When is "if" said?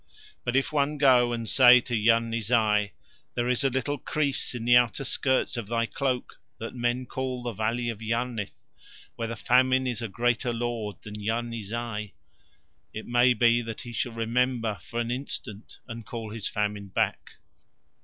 0.55-0.73